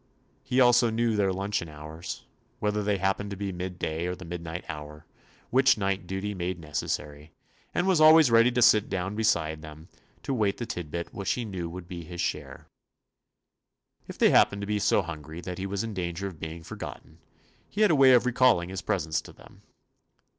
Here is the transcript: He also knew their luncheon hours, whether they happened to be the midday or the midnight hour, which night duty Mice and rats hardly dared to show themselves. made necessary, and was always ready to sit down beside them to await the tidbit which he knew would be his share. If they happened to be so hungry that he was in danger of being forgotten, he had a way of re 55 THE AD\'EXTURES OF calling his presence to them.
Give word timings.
He 0.41 0.59
also 0.59 0.89
knew 0.89 1.15
their 1.15 1.31
luncheon 1.31 1.69
hours, 1.69 2.25
whether 2.57 2.81
they 2.81 2.97
happened 2.97 3.29
to 3.29 3.35
be 3.35 3.51
the 3.51 3.57
midday 3.57 4.07
or 4.07 4.15
the 4.15 4.25
midnight 4.25 4.65
hour, 4.67 5.05
which 5.51 5.77
night 5.77 6.07
duty 6.07 6.33
Mice 6.33 6.55
and 6.55 6.63
rats 6.65 6.65
hardly 6.65 6.65
dared 6.65 6.73
to 6.73 6.75
show 6.75 6.87
themselves. 6.87 7.17
made 7.37 7.75
necessary, 7.75 7.75
and 7.75 7.87
was 7.87 8.01
always 8.01 8.31
ready 8.31 8.51
to 8.51 8.61
sit 8.63 8.89
down 8.89 9.15
beside 9.15 9.61
them 9.61 9.89
to 10.23 10.31
await 10.31 10.57
the 10.57 10.65
tidbit 10.65 11.13
which 11.13 11.33
he 11.33 11.45
knew 11.45 11.69
would 11.69 11.87
be 11.87 12.03
his 12.03 12.19
share. 12.19 12.65
If 14.07 14.17
they 14.17 14.31
happened 14.31 14.63
to 14.63 14.65
be 14.65 14.79
so 14.79 15.03
hungry 15.03 15.39
that 15.41 15.59
he 15.59 15.67
was 15.67 15.83
in 15.83 15.93
danger 15.93 16.25
of 16.25 16.39
being 16.39 16.63
forgotten, 16.63 17.19
he 17.69 17.81
had 17.81 17.91
a 17.91 17.95
way 17.95 18.13
of 18.13 18.25
re 18.25 18.31
55 18.31 18.33
THE 18.33 18.33
AD\'EXTURES 18.33 18.39
OF 18.39 18.39
calling 18.53 18.69
his 18.69 18.81
presence 18.81 19.21
to 19.21 19.31
them. 19.33 19.61